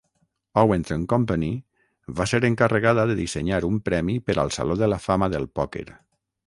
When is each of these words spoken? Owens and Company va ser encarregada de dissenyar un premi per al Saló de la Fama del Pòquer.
Owens 0.59 0.89
and 0.95 1.07
Company 1.11 1.49
va 2.21 2.27
ser 2.33 2.39
encarregada 2.51 3.07
de 3.13 3.19
dissenyar 3.23 3.63
un 3.71 3.79
premi 3.91 4.19
per 4.31 4.39
al 4.45 4.53
Saló 4.59 4.83
de 4.83 4.93
la 4.95 5.03
Fama 5.09 5.33
del 5.37 5.51
Pòquer. 5.61 5.89